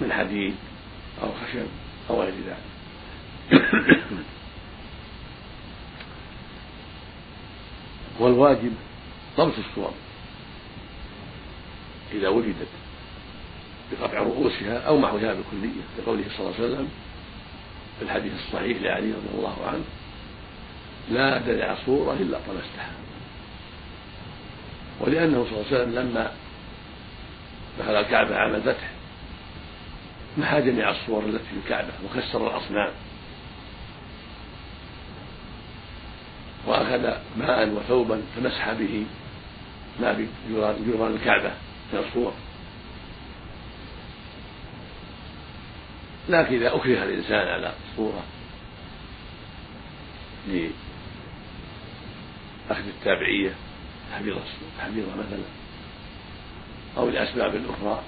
من 0.00 0.12
حديد 0.12 0.54
أو 1.22 1.28
خشب 1.32 1.66
أو 2.10 2.22
غير 2.22 2.34
ذلك. 2.46 2.62
والواجب 8.20 8.72
ضبط 9.36 9.54
الصور 9.58 9.92
إذا 12.12 12.28
وجدت 12.28 12.68
بقطع 13.92 14.18
رؤوسها 14.18 14.78
أو 14.78 14.98
محوها 14.98 15.34
بالكلية 15.34 15.82
لقوله 15.98 16.24
صلى 16.36 16.46
الله 16.46 16.54
عليه 16.58 16.68
وسلم 16.68 16.88
في 17.98 18.04
الحديث 18.04 18.32
الصحيح 18.34 18.82
لعلي 18.82 19.12
رضي 19.12 19.38
الله 19.38 19.56
عنه 19.66 19.84
لا 21.10 21.38
تدع 21.38 21.74
صورة 21.86 22.12
إلا 22.12 22.38
طمستها. 22.38 22.90
ولأنه 25.00 25.44
صلى 25.44 25.52
الله 25.52 25.64
عليه 25.70 25.82
وسلم 25.82 25.94
لما 25.94 26.32
دخل 27.78 27.94
الكعبة 27.96 28.36
عام 28.36 28.54
الفتح 28.54 28.90
محى 30.38 30.62
جميع 30.62 30.90
الصور 30.90 31.24
التي 31.24 31.44
في 31.44 31.56
الكعبة 31.64 31.92
وكسر 32.04 32.46
الأصنام. 32.46 32.90
وأخذ 36.66 37.12
ماء 37.36 37.68
وثوبا 37.68 38.22
فمسح 38.36 38.72
به 38.72 39.04
ما 40.00 40.14
في 40.14 40.26
جدران 40.86 41.14
الكعبة. 41.14 41.52
الصور 41.94 42.32
لكن 46.28 46.54
إذا 46.54 46.68
أكره 46.68 47.04
الإنسان 47.04 47.48
على 47.48 47.72
صورة 47.96 48.22
لأخذ 50.48 50.72
التابعية 52.70 53.54
حفيظة 54.12 55.16
مثلا 55.16 55.44
أو 56.96 57.08
لأسباب 57.08 57.62
أخرى 57.68 58.02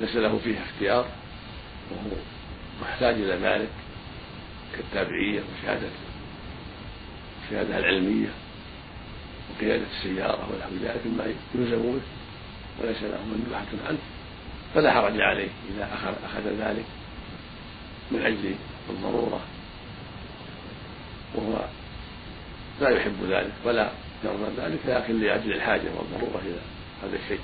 ليس 0.00 0.16
له 0.16 0.38
فيها 0.38 0.62
اختيار 0.64 1.08
وهو 1.90 2.16
محتاج 2.82 3.14
إلى 3.14 3.34
ذلك 3.34 3.70
كالتابعية 4.76 5.40
وشهادة 5.40 5.88
الشهادة 7.44 7.78
العلمية 7.78 8.28
وقيادة 9.50 9.84
السيارة 9.92 10.48
ونحو 10.52 10.70
ذلك 10.82 11.06
مما 11.06 11.24
يلزم 11.54 11.82
به. 11.82 12.00
وليس 12.80 13.02
له 13.02 13.18
مندوحة 13.24 13.88
عنه 13.88 13.98
فلا 14.74 14.92
حرج 14.92 15.20
عليه 15.20 15.48
إذا 15.74 15.88
أخذ, 15.94 16.12
أخذ 16.24 16.48
ذلك 16.48 16.84
من 18.10 18.22
أجل 18.22 18.54
الضرورة. 18.90 19.40
وهو 21.34 21.64
لا 22.80 22.88
يحب 22.88 23.24
ذلك 23.28 23.52
ولا 23.64 23.90
يرضى 24.24 24.62
ذلك 24.62 24.78
لكن 24.86 25.20
لأجل 25.20 25.52
الحاجة 25.52 25.88
والضرورة 25.98 26.42
إلى 26.46 26.60
هذا 27.02 27.16
الشيء. 27.24 27.40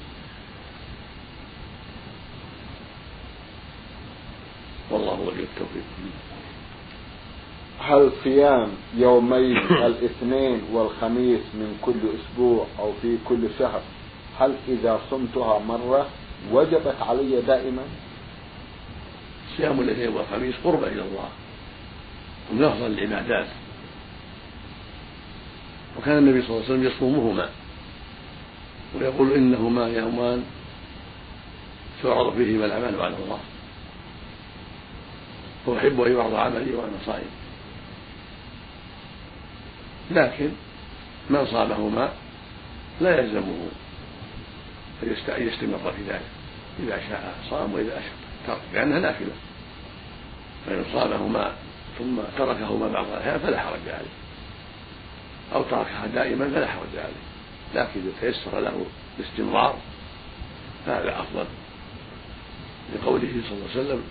والله 4.91 5.21
ولي 5.21 5.43
التوفيق. 5.43 5.85
هل 7.81 8.13
صيام 8.25 8.69
يومي 8.97 9.59
الاثنين 9.87 10.63
والخميس 10.73 11.41
من 11.55 11.79
كل 11.83 12.01
أسبوع 12.21 12.67
أو 12.79 12.93
في 13.03 13.19
كل 13.29 13.49
شهر؟ 13.59 13.83
هل 14.39 14.55
إذا 14.69 15.01
صمتها 15.11 15.59
مرة 15.59 16.07
وجبت 16.53 16.97
علي 17.01 17.41
دائما؟ 17.41 17.83
صيام 19.57 19.81
الاثنين 19.81 20.09
والخميس 20.09 20.55
قربة 20.65 20.87
إلى 20.87 21.03
الله. 21.03 21.29
ومن 22.51 22.65
افضل 22.65 22.87
العبادات 22.87 23.47
وكان 25.99 26.19
النبي 26.19 26.43
صلى 26.43 26.51
الله 26.51 26.65
عليه 26.65 26.75
وسلم 26.75 26.87
يصومهما. 26.87 27.49
ويقول 28.95 29.33
إنهما 29.33 29.89
يومان 29.89 30.45
تعرض 32.03 32.37
فيهما 32.37 32.65
الأعمال 32.65 33.01
على 33.01 33.17
الله. 33.25 33.39
وأحب 35.67 36.01
أن 36.01 36.17
يعرض 36.17 36.35
عملي 36.35 36.75
وأنا 36.75 36.97
صائم. 37.07 37.31
لكن 40.11 40.51
من 41.31 41.47
صامهما 41.47 42.13
لا 43.01 43.21
يلزمه. 43.21 43.69
أن 45.03 45.49
يستمر 45.49 45.93
في 45.97 46.03
ذلك 46.09 46.23
إذا 46.81 47.01
شاء 47.09 47.35
صام 47.51 47.75
وإذا 47.75 47.91
شاء 47.91 48.13
ترك 48.47 48.61
لأنها 48.75 49.01
نافلة. 49.01 49.33
فإن 50.67 50.85
صامهما 50.93 51.53
ثم 51.99 52.17
تركهما 52.39 52.89
بعض 52.89 53.07
الأحيان 53.07 53.39
فلا 53.39 53.61
حرج 53.61 53.89
عليه. 53.89 54.17
أو 55.55 55.63
تركها 55.63 56.07
دائما 56.15 56.51
فلا 56.51 56.67
حرج 56.67 56.97
عليه. 56.97 57.27
لكن 57.75 58.01
إذا 58.01 58.13
تيسر 58.21 58.61
له 58.61 58.87
الاستمرار 59.19 59.79
فهذا 60.87 61.21
أفضل. 61.21 61.47
لقوله 62.95 63.33
صلى 63.49 63.53
الله 63.53 63.71
عليه 63.75 63.81
وسلم 63.81 64.03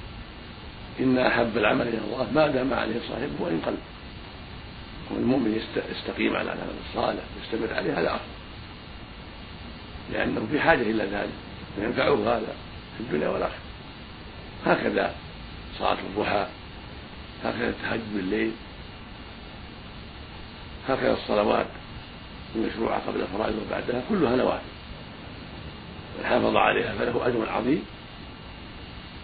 إن 1.00 1.17
أحب 1.17 1.58
العمل 1.58 1.88
إلى 1.88 1.98
الله 1.98 2.28
ما 2.34 2.48
دام 2.48 2.74
عليه 2.74 3.00
صاحبه 3.10 3.34
وإن 3.39 3.62
قل. 3.65 3.76
والمؤمن 5.12 5.62
يستقيم 5.91 6.36
على 6.36 6.54
العمل 6.54 6.76
الصالح 6.89 7.24
ويستمر 7.38 7.74
عليه 7.74 8.00
هذا 8.00 8.10
أفضل. 8.10 8.44
لأنه 10.13 10.48
في 10.52 10.60
حاجة 10.60 10.82
إلى 10.82 11.04
ذلك 11.04 11.34
وينفعه 11.78 12.38
هذا 12.38 12.56
في 12.98 13.04
الدنيا 13.04 13.30
والآخرة. 13.30 13.60
هكذا 14.65 15.15
صلاة 15.80 15.98
الضحى 16.10 16.48
هكذا 17.44 17.70
التهجد 17.70 18.13
بالليل 18.15 18.52
هكذا 20.89 21.13
الصلوات 21.13 21.68
المشروعة 22.56 23.02
قبل 23.08 23.22
الفرائض 23.22 23.56
وبعدها 23.68 24.02
كلها 24.10 24.36
نوافل. 24.36 24.76
من 26.20 26.26
حافظ 26.26 26.56
عليها 26.56 26.94
فله 26.94 27.28
أجر 27.28 27.50
عظيم 27.50 27.86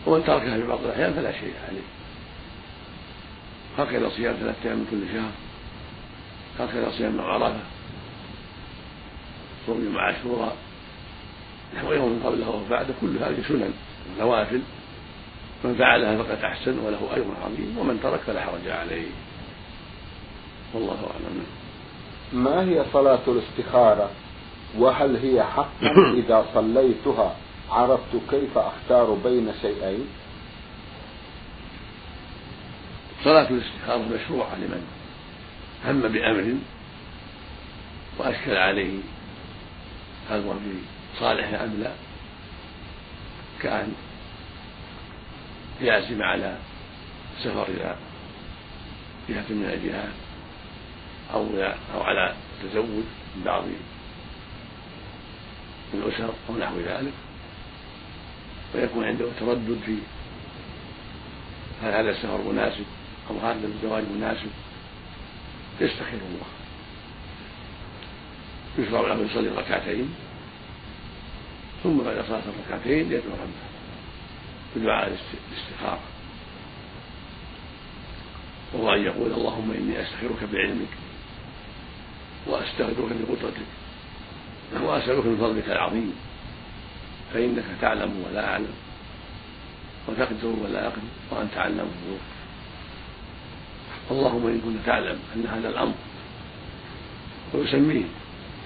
ومن 0.06 0.24
تركها 0.24 0.58
في 0.58 0.68
بعض 0.68 0.80
الأحيان 0.86 1.14
فلا 1.14 1.32
شيء 1.32 1.54
عليه. 1.70 1.82
هكذا 3.78 4.10
صيام 4.10 4.36
ثلاثة 4.36 4.66
أيام 4.66 4.78
من 4.78 4.88
كل 4.92 5.14
شهر 5.14 5.32
هكذا 6.60 6.92
صيام 6.98 7.22
عرفة 7.22 7.60
صوم 9.66 9.86
يوم 9.86 9.98
عاشوراء 9.98 10.56
نحو 11.76 11.94
يوم 11.94 12.22
قبله 12.26 12.50
وبعده 12.50 12.94
كل 13.02 13.18
هذه 13.18 13.44
سنن 13.48 13.74
نوافل 14.20 14.62
من 15.64 15.76
فعلها 15.76 16.24
فقد 16.24 16.44
أحسن 16.44 16.80
وله 16.80 17.00
أجر 17.12 17.26
عظيم 17.46 17.78
ومن 17.78 18.00
ترك 18.04 18.20
فلا 18.20 18.42
حرج 18.42 18.68
عليه. 18.68 19.08
والله 20.74 20.98
أعلم. 21.14 21.46
ما 22.34 22.62
هي 22.62 22.86
صلاة 22.94 23.20
الاستخارة؟ 23.28 24.10
وهل 24.78 25.16
هي 25.16 25.44
حقا 25.44 26.14
إذا 26.20 26.46
صليتها 26.54 27.36
عرفت 27.70 28.16
كيف 28.30 28.58
أختار 28.58 29.18
بين 29.24 29.52
شيئين؟ 29.62 30.08
صلاة 33.24 33.50
الاستخارة 33.50 34.06
مشروعة 34.16 34.56
لمن 34.56 34.84
هم 35.86 36.02
بأمر 36.02 36.56
وأشكل 38.20 38.58
عليه. 38.58 39.00
هل 40.30 40.44
هو 40.44 40.54
في 40.54 41.01
صالح 41.20 41.62
أم 41.62 41.84
لا. 41.84 41.92
كأن 43.62 43.94
يعزم 45.82 46.24
على 46.24 46.58
سفر 47.40 47.68
إلى 47.68 47.96
جهة 49.30 49.46
من 49.50 49.70
الجهات 49.74 50.14
أو 51.34 51.48
أو 51.94 52.04
على 52.04 52.34
تزوج 52.64 52.86
من 53.36 53.42
بعض 53.46 53.64
الأسر 55.94 56.34
أو 56.50 56.58
نحو 56.58 56.80
ذلك. 56.80 57.14
ويكون 58.76 59.06
عنده 59.06 59.26
تردد 59.40 59.80
في 59.86 59.98
هل 61.84 61.94
هذا 61.94 62.10
السفر 62.10 62.42
مناسب 62.52 62.86
أو 63.30 63.40
هذا 63.40 63.68
الزواج 63.68 64.04
مناسب. 64.16 64.52
يستخير 65.82 66.20
الله. 66.30 66.48
يشرع 68.80 69.02
له 69.02 69.26
يصلي 69.26 69.50
ركعتين. 69.50 70.16
ثم 71.84 71.98
بعد 71.98 72.26
صلاة 72.28 72.42
الركعتين 72.48 73.12
يدعو 73.12 73.32
ربه 73.32 73.72
بدعاء 74.76 75.08
الاستخارة 75.08 76.00
وهو 78.74 78.94
أن 78.94 79.04
يقول 79.04 79.32
اللهم 79.32 79.72
إني 79.72 80.02
أستخيرك 80.02 80.44
بعلمك 80.54 80.88
وأستغفرك 82.48 83.12
بقدرتك 83.12 83.66
وأسألك 84.82 85.26
من 85.26 85.38
فضلك 85.38 85.70
العظيم 85.70 86.14
فإنك 87.34 87.64
تعلم 87.82 88.24
ولا 88.28 88.50
أعلم 88.50 88.74
وتقدر 90.08 90.48
ولا 90.64 90.88
أقدر 90.88 91.02
وأنت 91.32 91.58
علام 91.58 91.88
الغيوب. 91.88 92.20
اللهم 94.12 94.48
إن 94.48 94.62
كنت 94.66 94.86
تعلم 94.86 95.20
أن 95.36 95.46
هذا 95.48 95.70
الأمر 95.70 95.94
ويسميه 97.54 98.04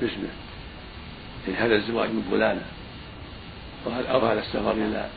باسمه 0.02 0.30
إن 1.48 1.54
هذا 1.54 1.76
الزواج 1.76 2.10
من 2.10 2.28
فلانة 2.32 2.66
أو 3.88 4.26
هذا 4.26 4.40
السفر 4.40 4.72
إلى 4.72 5.10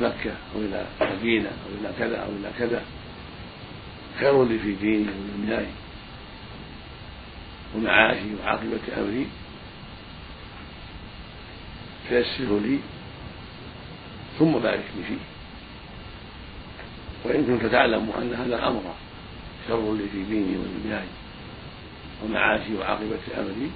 مكة 0.00 0.34
أو 0.54 0.60
إلى 0.60 0.86
مدينة 1.00 1.48
أو 1.48 1.80
إلى 1.80 1.92
كذا 1.98 2.16
أو 2.16 2.28
إلى 2.28 2.50
كذا؟ 2.58 2.82
خير 4.20 4.44
لي 4.44 4.58
في 4.58 4.72
ديني 4.72 5.06
ودنياي 5.08 5.66
ومعاشي 7.74 8.34
وعاقبة 8.40 8.80
أمري. 8.98 9.26
فيسره 12.08 12.58
لي 12.58 12.78
ثم 14.38 14.52
بارك 14.52 14.84
لي 14.96 15.02
فيه. 15.02 15.24
وإن 17.24 17.46
كنت 17.46 17.72
تعلم 17.72 18.10
أن 18.18 18.34
هذا 18.34 18.56
الأمر 18.56 18.94
شر 19.68 19.94
لي 19.94 20.08
في 20.08 20.22
ديني 20.24 20.56
ودنياي 20.58 21.06
ومعاشي 22.24 22.74
وعاقبة 22.74 23.18
أمري 23.38 23.70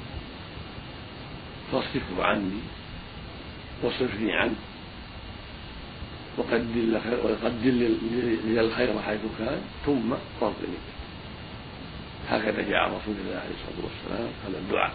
فاصرفه 1.72 2.24
عني 2.24 2.60
واصرفني 3.82 4.32
عنه 4.32 4.54
وقدر 6.38 7.70
لي 7.70 8.60
الخير 8.60 9.02
حيث 9.02 9.20
كان 9.38 9.60
ثم 9.86 10.12
رضني 10.42 10.78
هكذا 12.28 12.62
جاء 12.62 12.86
رسول 12.86 13.14
الله 13.20 13.40
عليه 13.40 13.54
الصلاة 13.54 13.84
والسلام 13.84 14.30
هذا 14.46 14.58
الدعاء. 14.58 14.92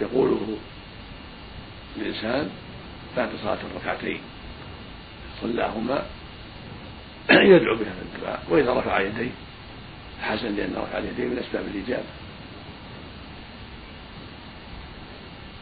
يقوله 0.00 0.56
الإنسان 1.96 2.50
بعد 3.16 3.28
صلاة 3.42 3.58
الركعتين 3.72 4.20
صلاهما 5.42 6.06
يدعو 7.30 7.74
بهذا 7.76 8.02
الدعاء 8.14 8.42
وإذا 8.48 8.72
رفع 8.72 9.00
يديه 9.00 9.30
حسن 10.22 10.56
لأن 10.56 10.74
رفع 10.76 10.98
اليدين 10.98 11.28
من 11.28 11.38
أسباب 11.38 11.64
الإجابة. 11.74 12.08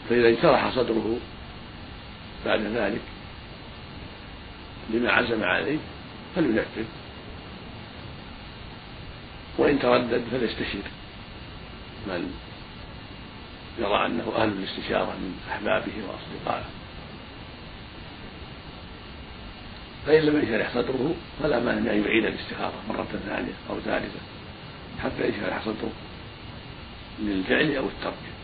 فإذا 0.08 0.28
انشرح 0.28 0.74
صدره 0.74 1.18
بعد 2.46 2.60
ذلك 2.60 3.00
لما 4.90 5.12
عزم 5.12 5.44
عليه 5.44 5.78
فلينفذ. 6.36 6.84
وإن 9.58 9.78
تردد 9.78 10.24
فليستشير. 10.30 10.82
من 12.06 12.34
يرى 13.78 14.06
أنه 14.06 14.32
أهل 14.36 14.48
الاستشارة 14.48 15.10
من 15.10 15.38
أحبابه 15.50 15.92
وأصدقائه. 16.08 16.64
فإن 20.06 20.22
لم 20.22 20.38
ينشرح 20.38 20.74
صدره 20.74 21.14
فلا 21.42 21.60
مانع 21.60 21.92
أن 21.92 22.04
يعيد 22.04 22.24
الاستخارة 22.24 22.74
مرة 22.88 23.06
ثانية 23.26 23.52
أو 23.70 23.80
ثالثة 23.80 24.20
حتى 25.02 25.28
ينشرح 25.28 25.64
صدره 25.64 25.92
للفعل 27.20 27.76
أو 27.76 27.84
الترك. 27.84 28.35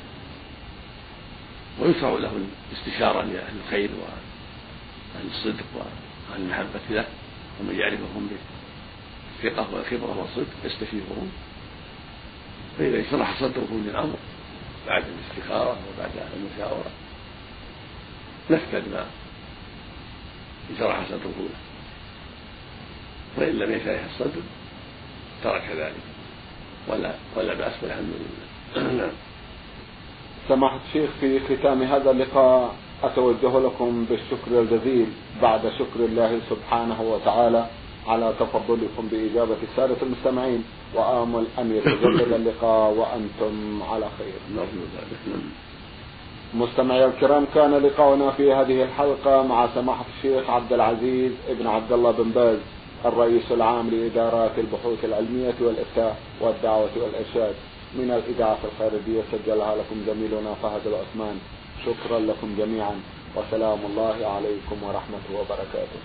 ويشرع 1.81 2.11
له 2.11 2.33
الاستشارة 2.73 3.23
لأهل 3.23 3.57
الخير 3.65 3.91
وأهل 4.01 5.27
الصدق 5.31 5.65
وأهل 5.75 6.43
المحبة 6.43 6.81
له 6.91 7.07
ومن 7.61 7.79
يعرفهم 7.79 8.31
بالثقة 9.43 9.75
والخبرة 9.75 10.19
والصدق 10.19 10.55
يستشيرهم. 10.65 11.33
فإذا 12.79 12.99
انشرح 12.99 13.41
صدره 13.41 13.81
للأمر 13.87 14.17
بعد 14.87 15.05
الاستخارة 15.05 15.79
وبعد 15.89 16.11
المشاورة 16.37 16.91
نفذ 18.51 18.91
ما 18.91 19.07
انشرح 20.71 21.09
صدره 21.09 21.35
له. 21.39 21.59
وإن 23.37 23.59
لم 23.59 23.73
يشرح 23.73 24.05
الصدر 24.05 24.43
ترك 25.45 25.65
ذلك. 25.77 26.03
ولا 26.89 27.15
ولا 27.37 27.55
بأس 27.55 27.73
والحمد 27.83 28.13
لله. 28.15 28.93
نعم. 28.99 29.32
سماحة 30.48 30.78
الشيخ 30.88 31.11
في 31.20 31.40
ختام 31.40 31.83
هذا 31.83 32.11
اللقاء 32.11 32.74
أتوجه 33.02 33.61
لكم 33.61 34.07
بالشكر 34.11 34.61
الجزيل 34.61 35.07
بعد 35.42 35.61
شكر 35.61 36.00
الله 36.05 36.40
سبحانه 36.50 37.02
وتعالى 37.02 37.66
على 38.07 38.33
تفضلكم 38.40 39.09
بإجابة 39.11 39.57
السادة 39.70 39.96
المستمعين. 40.02 40.64
وآمل 40.94 41.44
أن 41.59 41.76
يتجدد 41.76 42.33
اللقاء 42.40 42.90
وأنتم 42.90 43.83
على 43.83 44.07
خير. 44.18 44.35
مستمعي 46.55 47.05
الكرام 47.05 47.46
كان 47.55 47.74
لقاؤنا 47.74 48.31
في 48.31 48.52
هذه 48.52 48.83
الحلقة 48.83 49.42
مع 49.42 49.68
سماحة 49.74 50.05
الشيخ 50.16 50.50
عبد 50.50 50.72
العزيز 50.72 51.33
ابن 51.48 51.66
عبد 51.66 51.92
الله 51.92 52.11
بن 52.11 52.31
باز 52.31 52.59
الرئيس 53.05 53.52
العام 53.52 53.90
لإدارات 53.90 54.59
البحوث 54.59 55.05
العلمية 55.05 55.55
والإفتاء 55.61 56.16
والدعوة 56.40 56.90
والإرشاد. 56.96 57.55
من 57.94 58.11
الإذاعة 58.11 58.59
الخارجية 58.64 59.22
سجلها 59.33 59.76
لكم 59.76 59.96
زميلنا 60.07 60.55
فهد 60.62 60.87
العثمان. 60.87 61.40
شكرا 61.87 62.18
لكم 62.20 62.55
جميعا 62.59 63.00
وسلام 63.37 63.78
الله 63.90 64.26
عليكم 64.26 64.76
ورحمته 64.83 65.40
وبركاته. 65.40 66.00